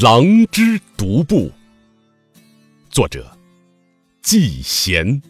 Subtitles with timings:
[0.00, 1.50] 狼之独步，
[2.88, 3.36] 作者
[4.22, 5.20] 季贤。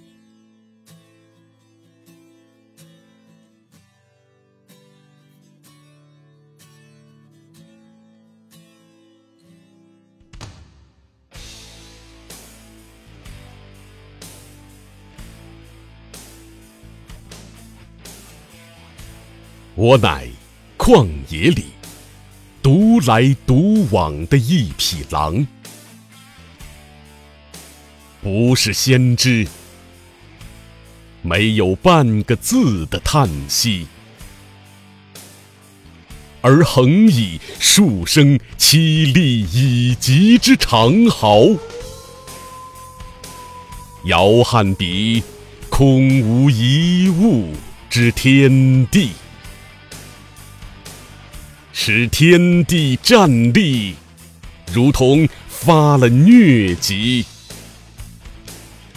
[19.74, 20.28] 我乃
[20.76, 21.77] 旷野里。
[22.62, 25.46] 独来独往的一匹狼，
[28.20, 29.46] 不是先知，
[31.22, 33.86] 没有半个字的叹息，
[36.40, 41.46] 而横以数声凄厉已极之长嚎，
[44.04, 45.22] 摇撼彼
[45.70, 47.54] 空无一物
[47.88, 49.12] 之天地。
[51.80, 53.94] 使天地战栗，
[54.72, 57.24] 如同发了疟疾，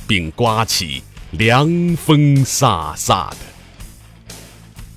[0.07, 3.37] 并刮起凉风飒飒的，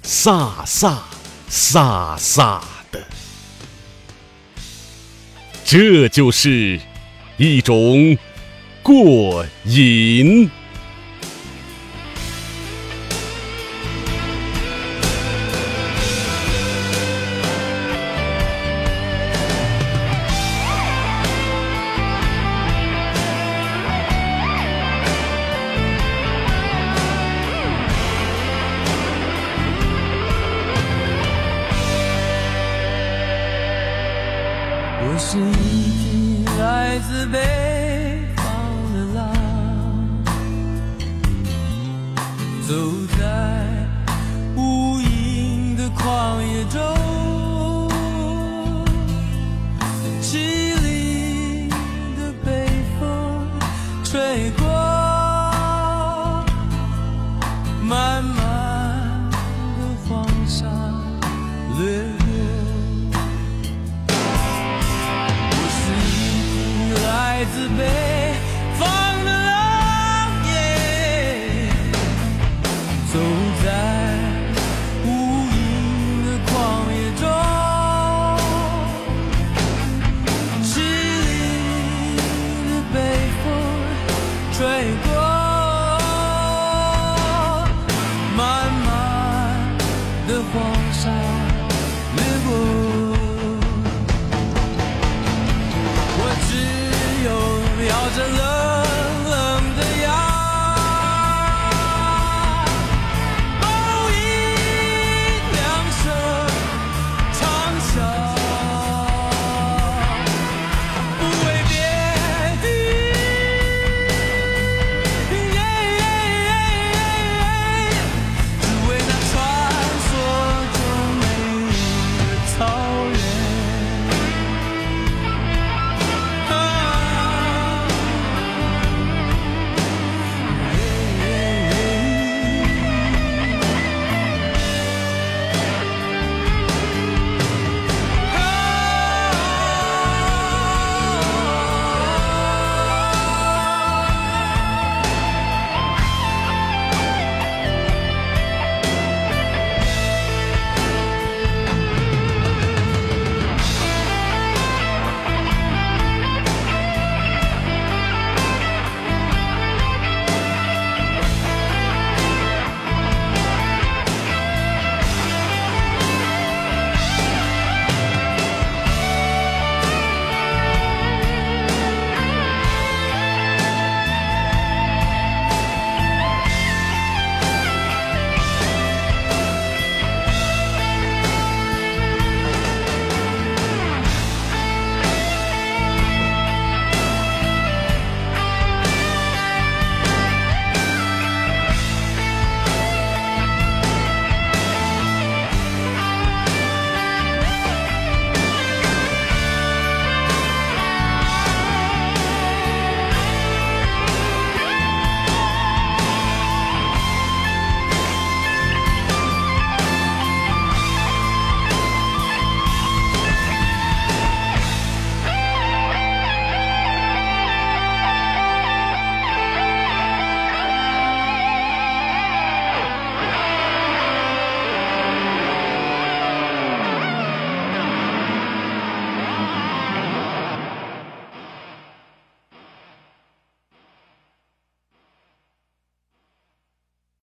[0.03, 0.97] 飒飒
[1.51, 3.07] 飒飒的。
[5.63, 6.81] 这就是
[7.37, 8.17] 一种
[8.83, 10.51] 过瘾。
[35.35, 35.43] 是一
[35.99, 37.37] 匹来自北
[38.37, 38.45] 方
[38.95, 39.21] 的狼，
[42.69, 42.73] 走
[43.19, 43.21] 在
[44.55, 46.79] 无垠的旷野中，
[67.45, 67.85] 来自北
[68.79, 68.89] 方
[69.23, 69.53] 的狼，
[73.13, 73.15] 走
[73.63, 73.67] 在
[75.05, 75.07] 无
[75.45, 75.53] 垠
[76.25, 76.51] 的旷
[76.89, 77.23] 野中，
[80.63, 80.73] 凄
[81.21, 82.17] 厉
[82.65, 82.97] 的北
[83.43, 83.47] 风
[84.55, 84.57] 吹
[85.05, 85.07] 过，
[88.39, 88.41] 漫
[88.87, 88.89] 漫
[90.27, 90.53] 的黄
[90.95, 91.44] 沙。